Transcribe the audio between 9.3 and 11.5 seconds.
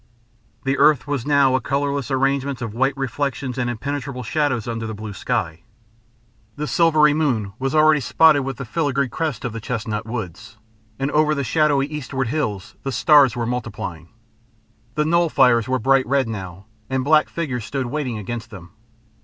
of the chestnut woods, and over the